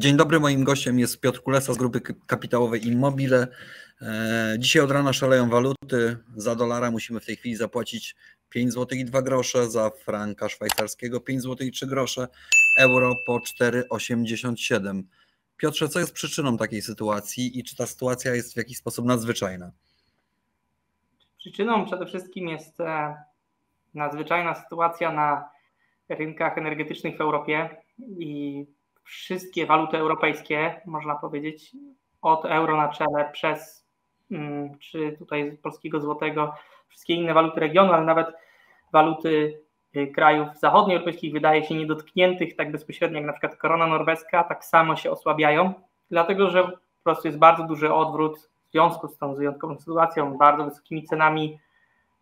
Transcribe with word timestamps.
Dzień 0.00 0.16
dobry, 0.16 0.40
moim 0.40 0.64
gościem 0.64 0.98
jest 0.98 1.20
Piotr 1.20 1.42
Kulesa 1.42 1.72
z 1.72 1.76
grupy 1.76 2.00
kapitałowej 2.26 2.86
Immobile. 2.86 3.48
E, 4.02 4.54
dzisiaj 4.58 4.82
od 4.82 4.90
rana 4.90 5.12
szaleją 5.12 5.50
waluty. 5.50 6.16
Za 6.36 6.54
dolara 6.54 6.90
musimy 6.90 7.20
w 7.20 7.26
tej 7.26 7.36
chwili 7.36 7.56
zapłacić 7.56 8.16
5 8.48 8.72
zł 8.72 8.98
i 8.98 9.04
2 9.04 9.22
grosze, 9.22 9.70
za 9.70 9.90
franka 9.90 10.48
szwajcarskiego 10.48 11.20
5 11.20 11.42
zł 11.42 11.66
i 11.66 11.70
3 11.70 11.86
grosze, 11.86 12.28
euro 12.78 13.14
po 13.26 13.38
4,87. 13.38 15.02
Piotrze, 15.56 15.88
co 15.88 16.00
jest 16.00 16.12
przyczyną 16.12 16.56
takiej 16.56 16.82
sytuacji 16.82 17.58
i 17.58 17.64
czy 17.64 17.76
ta 17.76 17.86
sytuacja 17.86 18.34
jest 18.34 18.54
w 18.54 18.56
jakiś 18.56 18.78
sposób 18.78 19.06
nadzwyczajna? 19.06 19.70
Przyczyną 21.38 21.86
przede 21.86 22.06
wszystkim 22.06 22.48
jest 22.48 22.80
e, 22.80 23.16
nadzwyczajna 23.94 24.54
sytuacja 24.54 25.12
na 25.12 25.50
rynkach 26.08 26.58
energetycznych 26.58 27.16
w 27.16 27.20
Europie 27.20 27.82
i 28.18 28.66
wszystkie 29.02 29.66
waluty 29.66 29.96
europejskie, 29.96 30.80
można 30.86 31.14
powiedzieć, 31.14 31.76
od 32.22 32.44
euro 32.44 32.76
na 32.76 32.88
czele 32.88 33.30
przez 33.32 33.86
mm, 34.30 34.78
czy 34.78 35.16
tutaj 35.18 35.58
polskiego 35.62 36.00
złotego, 36.00 36.54
wszystkie 36.88 37.14
inne 37.14 37.34
waluty 37.34 37.60
regionu, 37.60 37.92
ale 37.92 38.04
nawet 38.04 38.26
waluty 38.92 39.62
y, 39.96 40.06
krajów 40.06 40.48
zachodnioeuropejskich 40.58 41.32
wydaje 41.32 41.64
się 41.64 41.74
niedotkniętych 41.74 42.56
tak 42.56 42.72
bezpośrednio 42.72 43.18
jak 43.18 43.26
na 43.26 43.32
przykład 43.32 43.56
korona 43.56 43.86
norweska, 43.86 44.44
tak 44.44 44.64
samo 44.64 44.96
się 44.96 45.10
osłabiają, 45.10 45.72
dlatego 46.10 46.50
że 46.50 46.64
po 46.64 47.04
prostu 47.04 47.28
jest 47.28 47.38
bardzo 47.38 47.64
duży 47.64 47.94
odwrót 47.94 48.38
w 48.38 48.70
związku 48.72 49.08
z 49.08 49.18
tą 49.18 49.34
wyjątkową 49.34 49.78
sytuacją, 49.78 50.38
bardzo 50.38 50.64
wysokimi 50.64 51.04
cenami 51.04 51.58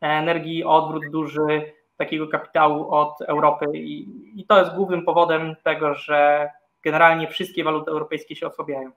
energii, 0.01 0.65
odwrót 0.65 1.10
duży 1.10 1.73
takiego 1.96 2.29
kapitału 2.29 2.90
od 2.90 3.23
Europy 3.23 3.66
i, 3.74 4.09
i 4.40 4.46
to 4.46 4.59
jest 4.59 4.74
głównym 4.74 5.04
powodem 5.04 5.57
tego, 5.63 5.95
że 5.95 6.51
generalnie 6.89 7.29
wszystkie 7.29 7.65
waluty 7.65 7.91
europejskie 7.91 8.37
się 8.37 8.47
osłabiają. 8.47 8.91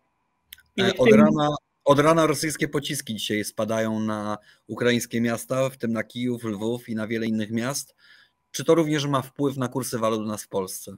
E, 0.80 0.98
od 0.98 1.12
rana, 1.12 1.50
od 1.86 2.00
rana 2.00 2.28
rosyjskie 2.28 2.68
pociski 2.68 3.16
dzisiaj 3.16 3.44
spadają 3.44 4.00
na 4.00 4.38
ukraińskie 4.68 5.22
miasta, 5.22 5.70
w 5.70 5.78
tym 5.78 5.92
na 5.92 6.04
Kijów, 6.04 6.44
Lwów 6.44 6.90
i 6.90 6.96
na 6.96 7.08
wiele 7.08 7.26
innych 7.26 7.52
miast. 7.52 7.96
Czy 8.52 8.66
to 8.66 8.76
również 8.76 9.06
ma 9.06 9.22
wpływ 9.22 9.58
na 9.58 9.68
kursy 9.68 10.00
walut 10.00 10.20
u 10.20 10.26
nas 10.26 10.44
w 10.44 10.50
Polsce? 10.50 10.96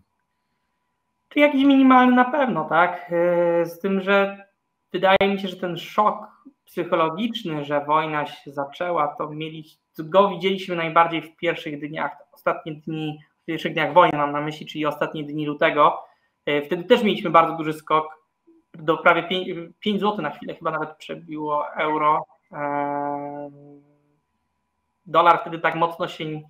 Czy 1.29 1.39
jakiś 1.39 1.63
minimalny 1.63 2.15
na 2.15 2.25
pewno, 2.25 2.65
tak? 2.69 3.11
E, 3.11 3.65
z 3.65 3.79
tym, 3.79 4.01
że 4.01 4.47
wydaje 4.91 5.27
mi 5.27 5.39
się, 5.39 5.47
że 5.47 5.55
ten 5.55 5.77
szok 5.77 6.27
psychologiczny, 6.65 7.65
że 7.65 7.85
wojna 7.85 8.25
się 8.25 8.51
zaczęła, 8.51 9.07
to 9.07 9.29
mieli, 9.29 9.65
go 9.99 10.29
widzieliśmy 10.29 10.75
najbardziej 10.75 11.21
w 11.21 11.35
pierwszych 11.35 11.89
dniach, 11.89 12.11
ostatnie 12.31 12.73
dni, 12.73 13.19
w 13.43 13.45
pierwszych 13.45 13.73
dniach 13.73 13.93
wojny 13.93 14.17
mam 14.17 14.31
na 14.31 14.41
myśli, 14.41 14.65
czyli 14.65 14.85
ostatnie 14.85 15.23
dni 15.23 15.45
lutego, 15.45 16.03
wtedy 16.65 16.83
też 16.83 17.03
mieliśmy 17.03 17.29
bardzo 17.29 17.55
duży 17.55 17.73
skok 17.73 18.23
do 18.73 18.97
prawie 18.97 19.23
5, 19.23 19.49
5 19.79 19.99
zł 19.99 20.21
na 20.21 20.29
chwilę, 20.29 20.55
chyba 20.55 20.71
nawet 20.71 20.97
przebiło 20.97 21.73
euro. 21.75 22.25
E, 22.51 23.51
dolar 25.05 25.39
wtedy 25.41 25.59
tak 25.59 25.75
mocno 25.75 26.07
się 26.07 26.41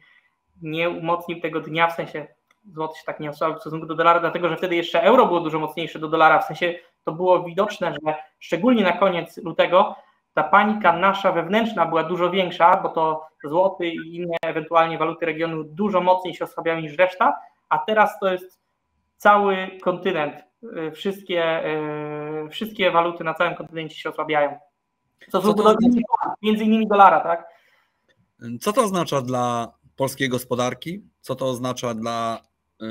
nie 0.61 0.89
umocnił 0.89 1.41
tego 1.41 1.59
dnia, 1.59 1.87
w 1.87 1.93
sensie 1.93 2.27
złoty 2.71 2.99
się 2.99 3.03
tak 3.05 3.19
nie 3.19 3.29
osłabił 3.29 3.57
w 3.57 3.61
stosunku 3.61 3.85
do 3.85 3.95
dolara, 3.95 4.19
dlatego 4.19 4.49
że 4.49 4.57
wtedy 4.57 4.75
jeszcze 4.75 5.03
euro 5.03 5.25
było 5.25 5.39
dużo 5.39 5.59
mocniejsze 5.59 5.99
do 5.99 6.07
dolara, 6.07 6.39
w 6.39 6.45
sensie 6.45 6.75
to 7.03 7.11
było 7.11 7.43
widoczne, 7.43 7.93
że 7.93 8.15
szczególnie 8.39 8.83
na 8.83 8.91
koniec 8.91 9.37
lutego 9.37 9.95
ta 10.33 10.43
panika 10.43 10.93
nasza 10.93 11.31
wewnętrzna 11.31 11.85
była 11.85 12.03
dużo 12.03 12.29
większa, 12.29 12.77
bo 12.77 12.89
to 12.89 13.27
złoty 13.43 13.87
i 13.87 14.15
inne 14.15 14.37
ewentualnie 14.41 14.97
waluty 14.97 15.25
regionu 15.25 15.63
dużo 15.63 16.01
mocniej 16.01 16.33
się 16.33 16.45
osłabiały 16.45 16.81
niż 16.81 16.97
reszta, 16.97 17.39
a 17.69 17.77
teraz 17.77 18.19
to 18.19 18.31
jest 18.31 18.62
cały 19.23 19.79
kontynent, 19.81 20.33
y, 20.63 20.91
wszystkie, 20.91 21.65
y, 22.45 22.49
wszystkie 22.49 22.91
waluty 22.91 23.23
na 23.23 23.33
całym 23.33 23.55
kontynencie 23.55 23.95
się 23.95 24.09
osłabiają. 24.09 24.59
Co, 25.31 25.41
Co 25.41 25.53
to 25.53 25.63
oznacza? 25.63 25.87
między 26.41 26.63
innymi 26.63 26.87
dolara, 26.87 27.19
tak? 27.19 27.45
Co 28.61 28.73
to 28.73 28.81
oznacza 28.81 29.21
dla 29.21 29.73
polskiej 29.95 30.29
gospodarki? 30.29 31.03
Co 31.21 31.35
to 31.35 31.45
oznacza 31.45 31.93
dla 31.93 32.41
yy, 32.79 32.87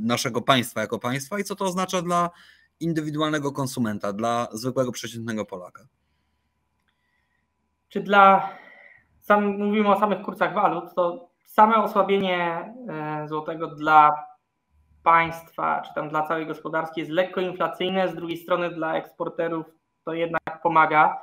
naszego 0.00 0.42
państwa 0.42 0.80
jako 0.80 0.98
państwa 0.98 1.38
i 1.38 1.44
co 1.44 1.56
to 1.56 1.64
oznacza 1.64 2.02
dla 2.02 2.30
indywidualnego 2.80 3.52
konsumenta, 3.52 4.12
dla 4.12 4.48
zwykłego 4.52 4.92
przeciętnego 4.92 5.44
Polaka? 5.44 5.82
Czy 7.88 8.00
dla, 8.00 8.48
sam, 9.20 9.58
mówimy 9.58 9.88
o 9.88 10.00
samych 10.00 10.22
kursach 10.22 10.54
walut, 10.54 10.94
to 10.94 11.28
same 11.46 11.76
osłabienie 11.76 12.74
y, 13.24 13.28
złotego 13.28 13.66
dla 13.66 14.31
państwa, 15.02 15.82
czy 15.82 15.94
tam 15.94 16.08
dla 16.08 16.26
całej 16.26 16.46
gospodarki 16.46 17.00
jest 17.00 17.12
lekko 17.12 17.40
inflacyjne, 17.40 18.08
z 18.08 18.14
drugiej 18.14 18.36
strony 18.36 18.70
dla 18.70 18.96
eksporterów 18.96 19.66
to 20.04 20.12
jednak 20.12 20.62
pomaga, 20.62 21.22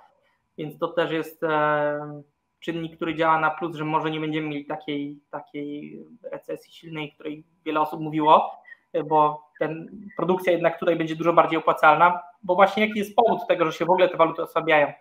więc 0.57 0.77
to 0.77 0.87
też 0.87 1.11
jest 1.11 1.43
e, 1.43 2.21
czynnik, 2.59 2.95
który 2.95 3.15
działa 3.15 3.39
na 3.39 3.49
plus, 3.49 3.75
że 3.75 3.85
może 3.85 4.11
nie 4.11 4.19
będziemy 4.19 4.47
mieli 4.47 4.65
takiej, 4.65 5.19
takiej 5.31 6.03
recesji 6.31 6.73
silnej, 6.73 7.11
której 7.11 7.43
wiele 7.65 7.81
osób 7.81 8.01
mówiło, 8.01 8.61
bo 9.05 9.49
ten, 9.59 10.01
produkcja 10.17 10.51
jednak 10.51 10.79
tutaj 10.79 10.95
będzie 10.95 11.15
dużo 11.15 11.33
bardziej 11.33 11.59
opłacalna, 11.59 12.21
bo 12.43 12.55
właśnie 12.55 12.87
jaki 12.87 12.99
jest 12.99 13.15
powód 13.15 13.47
tego, 13.47 13.65
że 13.65 13.71
się 13.71 13.85
w 13.85 13.89
ogóle 13.89 14.09
te 14.09 14.17
waluty 14.17 14.41
osłabiają? 14.41 14.93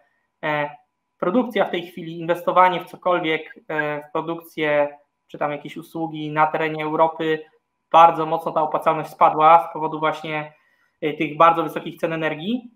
E, 0.44 0.70
produkcja 1.18 1.64
w 1.64 1.70
tej 1.70 1.86
chwili, 1.86 2.18
inwestowanie 2.18 2.80
w 2.80 2.86
cokolwiek, 2.86 3.60
e, 3.68 4.02
w 4.08 4.12
produkcję, 4.12 4.98
czy 5.26 5.38
tam 5.38 5.52
jakieś 5.52 5.76
usługi 5.76 6.30
na 6.30 6.46
terenie 6.46 6.84
Europy 6.84 7.44
bardzo 7.92 8.26
mocno 8.26 8.52
ta 8.52 8.62
opłacalność 8.62 9.10
spadła 9.10 9.68
z 9.68 9.72
powodu 9.72 9.98
właśnie 9.98 10.52
e, 11.00 11.12
tych 11.12 11.36
bardzo 11.36 11.62
wysokich 11.62 12.00
cen 12.00 12.12
energii. 12.12 12.70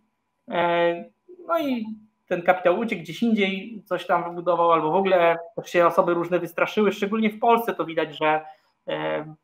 E, 0.50 1.04
no 1.46 1.58
i 1.58 1.86
ten 2.28 2.42
kapitał 2.42 2.78
uciekł 2.78 3.02
gdzieś 3.02 3.22
indziej, 3.22 3.82
coś 3.84 4.06
tam 4.06 4.24
wybudował, 4.24 4.72
albo 4.72 4.90
w 4.90 4.96
ogóle 4.96 5.38
się 5.64 5.86
osoby 5.86 6.14
różne 6.14 6.38
wystraszyły. 6.38 6.92
Szczególnie 6.92 7.30
w 7.30 7.38
Polsce 7.38 7.74
to 7.74 7.84
widać, 7.84 8.18
że 8.18 8.44
e, 8.88 9.34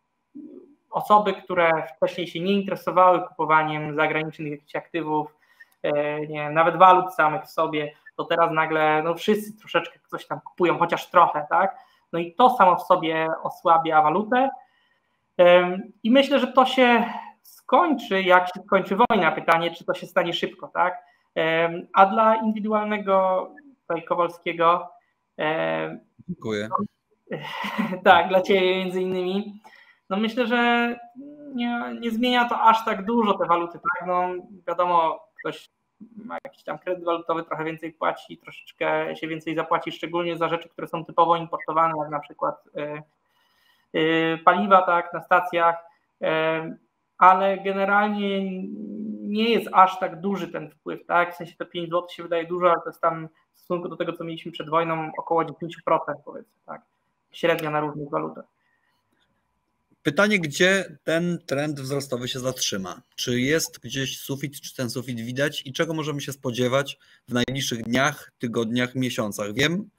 osoby, 0.91 1.33
które 1.33 1.87
wcześniej 1.97 2.27
się 2.27 2.41
nie 2.41 2.53
interesowały 2.53 3.29
kupowaniem 3.29 3.95
zagranicznych 3.95 4.51
jakichś 4.51 4.77
aktywów, 4.77 5.35
nie 6.21 6.27
wiem, 6.29 6.55
nawet 6.55 6.77
walut 6.77 7.15
samych 7.15 7.43
w 7.43 7.51
sobie, 7.51 7.93
to 8.17 8.25
teraz 8.25 8.53
nagle 8.53 9.03
no 9.03 9.15
wszyscy 9.15 9.59
troszeczkę 9.59 9.99
coś 10.07 10.27
tam 10.27 10.41
kupują, 10.41 10.79
chociaż 10.79 11.11
trochę, 11.11 11.47
tak? 11.51 11.79
No 12.13 12.19
i 12.19 12.35
to 12.35 12.51
samo 12.51 12.77
w 12.77 12.83
sobie 12.83 13.29
osłabia 13.43 14.03
walutę, 14.03 14.51
i 16.03 16.11
myślę, 16.11 16.39
że 16.39 16.47
to 16.47 16.67
się 16.67 17.05
skończy, 17.43 18.23
jak 18.23 18.47
się 18.47 18.61
skończy 18.67 18.97
wojna. 18.97 19.33
Pytanie, 19.33 19.71
czy 19.71 19.85
to 19.85 19.95
się 19.95 20.07
stanie 20.07 20.35
szybko, 20.35 20.69
tak? 20.69 20.99
A 21.95 22.07
dla 22.07 22.37
indywidualnego 22.37 23.49
tutaj 23.81 24.05
Kowalskiego. 24.05 24.89
Dziękuję. 26.29 26.69
tak, 28.05 28.29
dla 28.29 28.43
Ciebie 28.43 28.77
między 28.77 29.03
innymi. 29.03 29.61
No 30.11 30.17
myślę, 30.17 30.47
że 30.47 30.97
nie, 31.55 31.97
nie 32.01 32.11
zmienia 32.11 32.49
to 32.49 32.61
aż 32.61 32.85
tak 32.85 33.05
dużo 33.05 33.35
te 33.35 33.47
waluty, 33.47 33.73
tak? 33.73 34.09
No 34.09 34.29
wiadomo, 34.67 35.21
ktoś 35.41 35.71
ma 36.17 36.39
jakiś 36.45 36.65
tam 36.65 36.79
kredyt 36.79 37.05
walutowy, 37.05 37.45
trochę 37.45 37.65
więcej 37.65 37.93
płaci, 37.93 38.39
troszeczkę 38.39 39.17
się 39.17 39.29
więcej 39.29 39.55
zapłaci, 39.55 39.93
szczególnie 39.93 40.37
za 40.37 40.49
rzeczy, 40.49 40.69
które 40.69 40.89
są 40.89 41.05
typowo 41.05 41.37
importowane, 41.37 41.95
jak 41.99 42.11
na 42.11 42.21
przykład 42.21 42.65
e, 42.77 43.03
paliwa 44.45 44.83
tak, 44.83 45.13
na 45.13 45.21
stacjach, 45.23 45.77
y, 46.23 46.27
ale 47.19 47.59
generalnie 47.59 48.61
nie 49.29 49.51
jest 49.51 49.69
aż 49.73 49.99
tak 50.01 50.21
duży 50.21 50.49
ten 50.49 50.71
wpływ, 50.71 51.07
tak? 51.07 51.35
W 51.35 51.37
sensie 51.37 51.55
te 51.57 51.67
5 51.67 51.89
zł 51.89 52.09
się 52.11 52.23
wydaje 52.23 52.47
dużo, 52.47 52.71
ale 52.71 52.81
to 52.85 52.91
jest 52.91 53.01
tam 53.01 53.29
w 53.55 53.59
stosunku 53.59 53.89
do 53.89 53.97
tego, 53.97 54.13
co 54.13 54.25
mieliśmy 54.25 54.53
przed 54.53 54.71
wojną, 54.71 55.11
około 55.19 55.43
10% 55.43 55.55
powiedzmy, 56.25 56.53
tak? 56.67 56.83
Średnia 57.33 57.71
na 57.71 57.81
różnych 57.81 58.11
walutach. 58.11 58.45
Pytanie, 60.03 60.39
gdzie 60.39 60.99
ten 61.05 61.39
trend 61.47 61.81
wzrostowy 61.81 62.29
się 62.29 62.41
zatrzyma? 62.41 63.03
Czy 63.17 63.41
jest 63.41 63.81
gdzieś 63.81 64.21
sufit, 64.21 64.61
czy 64.61 64.77
ten 64.77 64.91
sufit 64.91 65.21
widać 65.21 65.63
i 65.67 65.73
czego 65.73 65.95
możemy 65.95 66.21
się 66.21 66.33
spodziewać 66.33 66.99
w 67.29 67.33
najbliższych 67.33 67.83
dniach, 67.83 68.33
tygodniach, 68.39 68.95
miesiącach? 68.95 69.55
Wiem, 69.55 69.91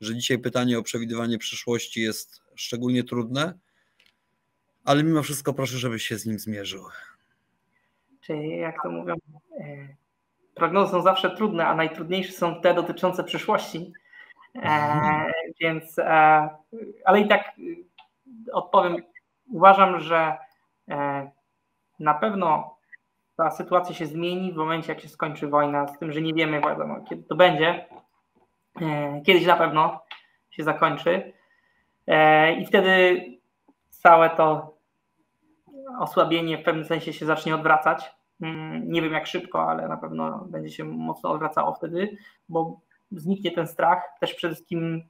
że 0.00 0.14
dzisiaj 0.14 0.38
pytanie 0.38 0.78
o 0.78 0.82
przewidywanie 0.82 1.38
przyszłości 1.38 2.00
jest 2.00 2.45
szczególnie 2.56 3.04
trudne, 3.04 3.54
ale 4.84 5.02
mimo 5.02 5.22
wszystko 5.22 5.52
proszę, 5.52 5.78
żebyś 5.78 6.06
się 6.06 6.18
z 6.18 6.26
nim 6.26 6.38
zmierzył. 6.38 6.82
Czyli 8.20 8.58
jak 8.58 8.82
to 8.82 8.90
mówią, 8.90 9.14
e, 9.60 9.88
prognozy 10.54 10.92
są 10.92 11.02
zawsze 11.02 11.30
trudne, 11.30 11.66
a 11.66 11.74
najtrudniejsze 11.74 12.32
są 12.32 12.60
te 12.60 12.74
dotyczące 12.74 13.24
przyszłości. 13.24 13.92
E, 14.62 15.32
więc, 15.60 15.98
e, 15.98 16.48
ale 17.04 17.20
i 17.20 17.28
tak 17.28 17.52
odpowiem, 18.52 18.96
uważam, 19.52 20.00
że 20.00 20.36
na 21.98 22.14
pewno 22.14 22.76
ta 23.36 23.50
sytuacja 23.50 23.94
się 23.94 24.06
zmieni 24.06 24.52
w 24.52 24.56
momencie, 24.56 24.92
jak 24.92 25.02
się 25.02 25.08
skończy 25.08 25.48
wojna, 25.48 25.88
z 25.88 25.98
tym, 25.98 26.12
że 26.12 26.22
nie 26.22 26.34
wiemy, 26.34 26.60
wiadomo, 26.60 27.04
kiedy 27.08 27.22
to 27.22 27.36
będzie. 27.36 27.86
Kiedyś 29.26 29.46
na 29.46 29.56
pewno 29.56 30.00
się 30.50 30.64
zakończy. 30.64 31.32
E, 32.06 32.52
I 32.52 32.66
wtedy 32.66 33.24
całe 33.90 34.30
to 34.30 34.76
osłabienie 35.98 36.58
w 36.58 36.62
pewnym 36.62 36.84
sensie 36.84 37.12
się 37.12 37.26
zacznie 37.26 37.54
odwracać. 37.54 38.14
Mm, 38.40 38.92
nie 38.92 39.02
wiem 39.02 39.12
jak 39.12 39.26
szybko, 39.26 39.68
ale 39.70 39.88
na 39.88 39.96
pewno 39.96 40.44
będzie 40.50 40.70
się 40.70 40.84
mocno 40.84 41.30
odwracało 41.30 41.74
wtedy, 41.74 42.16
bo 42.48 42.80
zniknie 43.10 43.50
ten 43.50 43.66
strach 43.66 44.02
też 44.20 44.34
przede 44.34 44.54
wszystkim 44.54 45.02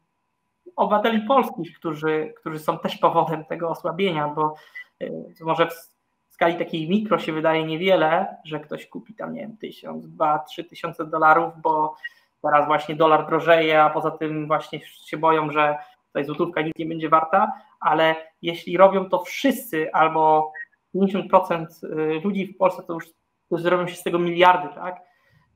obywateli 0.77 1.21
polskich, 1.21 1.79
którzy, 1.79 2.35
którzy 2.37 2.59
są 2.59 2.79
też 2.79 2.97
powodem 2.97 3.45
tego 3.45 3.71
osłabienia, 3.71 4.29
bo 4.29 4.55
y, 5.03 5.35
może 5.41 5.67
w 5.67 5.97
skali 6.29 6.57
takiej 6.57 6.89
mikro 6.89 7.19
się 7.19 7.33
wydaje 7.33 7.65
niewiele, 7.65 8.37
że 8.45 8.61
ktoś 8.61 8.87
kupi 8.87 9.15
tam, 9.15 9.33
nie 9.33 9.41
wiem, 9.41 9.57
tysiąc, 9.57 10.09
dwa, 10.09 10.39
trzy 10.39 10.65
tysiące 10.65 11.05
dolarów, 11.05 11.53
bo 11.63 11.97
teraz 12.43 12.67
właśnie 12.67 12.97
dolar 12.97 13.27
drożeje, 13.27 13.83
a 13.83 13.91
poza 13.91 14.11
tym 14.11 14.47
właśnie 14.47 14.81
się 15.07 15.17
boją, 15.17 15.51
że 15.51 15.79
tutaj 16.17 16.25
złotówka 16.25 16.63
nic 16.63 16.73
nie 16.79 16.87
będzie 16.87 17.09
warta, 17.09 17.53
ale 17.81 18.17
jeśli 18.43 18.77
robią 18.77 19.09
to 19.09 19.25
wszyscy 19.25 19.93
albo 19.93 20.53
50% 20.95 21.67
y, 21.85 22.21
ludzi 22.25 22.47
w 22.47 22.57
Polsce, 22.57 22.83
to 22.83 22.95
już, 22.95 23.05
to 23.51 23.59
zrobią 23.59 23.89
się 23.89 23.95
z 23.95 24.03
tego 24.03 24.19
miliardy, 24.19 24.75
tak? 24.75 25.01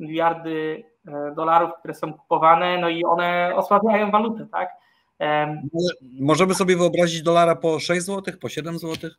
Miliardy 0.01 0.85
e, 1.09 1.35
dolarów, 1.35 1.71
które 1.79 1.95
są 1.95 2.13
kupowane, 2.13 2.79
no 2.79 2.89
i 2.89 3.05
one 3.05 3.53
osłabiają 3.55 4.11
walutę, 4.11 4.47
tak? 4.53 4.71
Możemy 6.21 6.55
sobie 6.55 6.77
wyobrazić 6.77 7.23
dolara 7.23 7.57
po 7.57 7.79
6 7.79 8.03
zł, 8.03 8.35
po 8.41 8.49
7 8.49 8.79
zł? 8.79 9.11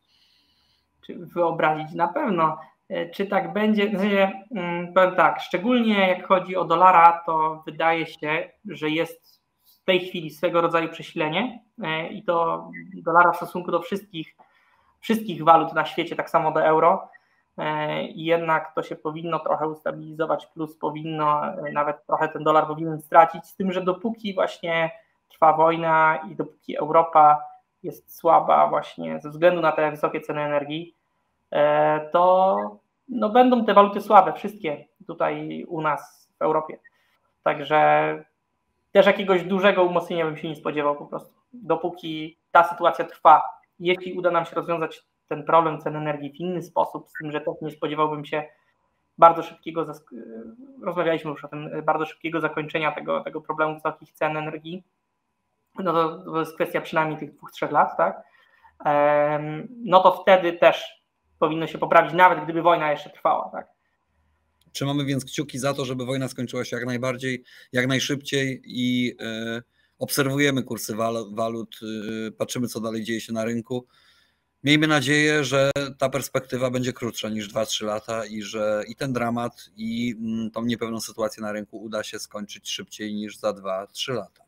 Wyobrazić 1.10 1.94
na 1.94 2.08
pewno. 2.08 2.58
E, 2.90 3.10
czy 3.10 3.26
tak 3.26 3.54
będzie? 3.54 3.92
Mm, 4.52 4.94
powiem 4.94 5.16
tak, 5.16 5.42
szczególnie 5.42 6.08
jak 6.08 6.28
chodzi 6.28 6.56
o 6.56 6.66
dolara, 6.66 7.24
to 7.26 7.64
wydaje 7.66 8.06
się, 8.06 8.50
że 8.66 8.90
jest 8.90 9.41
tej 9.92 10.08
chwili 10.08 10.30
swego 10.30 10.62
rodzaju 10.62 10.90
przesilenie 10.90 11.64
e, 11.84 12.08
i 12.08 12.24
to 12.24 12.68
dolara 12.94 13.32
w 13.32 13.36
stosunku 13.36 13.72
do 13.72 13.80
wszystkich, 13.80 14.36
wszystkich 15.00 15.44
walut 15.44 15.74
na 15.74 15.86
świecie, 15.86 16.16
tak 16.16 16.30
samo 16.30 16.52
do 16.52 16.64
euro. 16.64 17.10
E, 17.58 18.04
I 18.04 18.26
jednak 18.26 18.76
to 18.76 18.84
się 18.84 18.96
powinno 18.96 19.40
trochę 19.40 19.68
ustabilizować, 19.68 20.46
plus 20.46 20.78
powinno 20.78 21.42
nawet 21.74 22.06
trochę 22.06 22.28
ten 22.28 22.44
dolar 22.44 22.68
powinien 22.68 23.02
stracić, 23.02 23.46
z 23.46 23.56
tym, 23.56 23.72
że 23.72 23.82
dopóki 23.82 24.34
właśnie 24.34 24.92
trwa 25.30 25.54
wojna 25.54 26.20
i 26.32 26.36
dopóki 26.36 26.78
Europa 26.78 27.44
jest 27.84 28.18
słaba 28.18 28.68
właśnie 28.68 29.20
ze 29.20 29.30
względu 29.30 29.62
na 29.62 29.72
te 29.72 29.92
wysokie 29.92 30.22
ceny 30.22 30.42
energii, 30.42 30.96
e, 31.52 32.10
to 32.12 32.58
no 33.10 33.30
będą 33.30 33.66
te 33.66 33.74
waluty 33.74 34.02
słabe, 34.02 34.34
wszystkie 34.34 34.86
tutaj 35.08 35.66
u 35.68 35.82
nas 35.82 36.30
w 36.40 36.42
Europie. 36.42 36.80
Także 37.44 38.31
też 38.92 39.06
jakiegoś 39.06 39.44
dużego 39.44 39.84
umocnienia 39.84 40.26
bym 40.26 40.38
się 40.38 40.50
nie 40.50 40.56
spodziewał 40.56 40.96
po 40.96 41.06
prostu. 41.06 41.34
Dopóki 41.54 42.38
ta 42.52 42.64
sytuacja 42.64 43.06
trwa, 43.06 43.44
jeśli 43.80 44.14
uda 44.14 44.32
nam 44.32 44.46
się 44.46 44.56
rozwiązać 44.56 45.04
ten 45.28 45.44
problem 45.44 45.82
cen 45.82 45.96
energii 45.96 46.32
w 46.32 46.36
inny 46.36 46.62
sposób, 46.62 47.10
z 47.10 47.14
tym, 47.14 47.32
że 47.32 47.42
też 47.42 47.56
nie 47.62 47.72
spodziewałbym 47.72 48.26
się 48.26 48.44
bardzo 49.18 49.44
szybkiego, 49.44 49.86
rozmawialiśmy 50.84 51.32
już 51.32 51.46
o 51.46 51.48
tym, 51.48 51.70
bardzo 51.84 52.06
szybkiego 52.06 52.42
zakończenia 52.42 52.92
tego, 52.92 53.24
tego 53.24 53.42
problemu 53.42 53.74
wysokich 53.74 54.12
cen 54.12 54.38
energii, 54.38 54.84
no 55.80 55.94
to, 55.94 56.18
to 56.18 56.40
jest 56.40 56.56
kwestia 56.56 56.82
przynajmniej 56.82 57.20
tych 57.20 57.36
dwóch, 57.36 57.52
trzech 57.52 57.72
lat, 57.72 57.98
tak? 57.98 58.24
No 59.86 60.04
to 60.04 60.12
wtedy 60.12 60.54
też 60.54 61.04
powinno 61.40 61.68
się 61.68 61.78
poprawić, 61.78 62.14
nawet 62.14 62.44
gdyby 62.44 62.62
wojna 62.62 62.92
jeszcze 62.92 63.10
trwała, 63.10 63.50
tak? 63.50 63.68
Trzymamy 64.72 65.06
więc 65.06 65.26
kciuki 65.26 65.60
za 65.60 65.74
to, 65.74 65.86
żeby 65.86 66.06
wojna 66.06 66.28
skończyła 66.28 66.66
się 66.66 66.76
jak 66.76 66.86
najbardziej, 66.86 67.44
jak 67.74 67.88
najszybciej 67.88 68.62
i 68.66 69.16
e, 69.22 69.62
obserwujemy 70.00 70.64
kursy 70.64 70.96
walut, 71.32 71.80
e, 72.28 72.32
patrzymy 72.32 72.68
co 72.68 72.80
dalej 72.80 73.04
dzieje 73.04 73.22
się 73.22 73.34
na 73.34 73.46
rynku. 73.46 73.88
Miejmy 74.64 74.88
nadzieję, 74.88 75.44
że 75.44 75.72
ta 75.98 76.10
perspektywa 76.10 76.70
będzie 76.72 76.94
krótsza 76.94 77.30
niż 77.30 77.54
2-3 77.54 77.86
lata 77.86 78.26
i 78.26 78.42
że 78.42 78.84
i 78.88 78.96
ten 78.96 79.14
dramat, 79.14 79.70
i 79.78 80.16
mm, 80.20 80.52
tą 80.52 80.66
niepewną 80.66 81.00
sytuację 81.00 81.44
na 81.44 81.52
rynku 81.52 81.78
uda 81.78 82.04
się 82.04 82.20
skończyć 82.20 82.70
szybciej 82.70 83.14
niż 83.14 83.38
za 83.38 83.54
2-3 83.54 84.14
lata. 84.14 84.44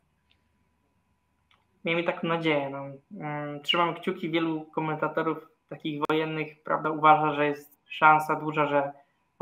Miejmy 1.84 2.04
taką 2.04 2.28
nadzieję. 2.28 2.70
No. 2.70 2.84
Mm, 3.20 3.62
trzymam 3.62 3.94
kciuki. 3.94 4.30
Wielu 4.30 4.64
komentatorów 4.64 5.38
takich 5.68 6.00
wojennych 6.08 6.62
prawda, 6.62 6.90
uważa, 6.90 7.34
że 7.34 7.46
jest 7.46 7.80
szansa 7.88 8.36
duża, 8.36 8.68
że 8.68 8.92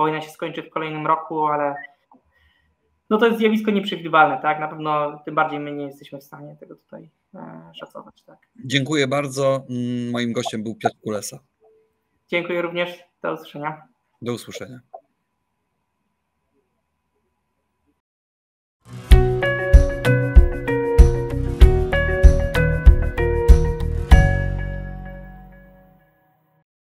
wojna 0.03 0.21
się 0.21 0.31
skończy 0.31 0.63
w 0.63 0.71
kolejnym 0.71 1.07
roku, 1.07 1.47
ale 1.47 1.75
no 3.11 3.19
to 3.19 3.27
jest 3.27 3.39
zjawisko 3.39 3.71
nieprzewidywalne, 3.71 4.39
tak? 4.43 4.61
Na 4.61 4.69
pewno 4.69 5.23
tym 5.25 5.35
bardziej 5.35 5.61
my 5.61 5.73
nie 5.73 5.87
jesteśmy 5.87 6.19
w 6.19 6.25
stanie 6.25 6.57
tego 6.61 6.77
tutaj 6.77 7.11
e, 7.35 7.73
szacować. 7.75 8.23
Tak. 8.23 8.39
Dziękuję 8.65 9.09
bardzo. 9.09 9.67
Mm, 9.71 10.11
moim 10.11 10.33
gościem 10.33 10.63
był 10.63 10.75
Piotr 10.75 10.97
Kulesa. 11.05 11.39
Dziękuję 12.29 12.63
również. 12.63 13.05
Do 13.23 13.33
usłyszenia. 13.33 13.83
Do 14.23 14.33
usłyszenia. 14.33 14.81